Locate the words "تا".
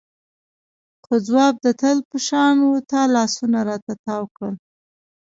2.91-3.01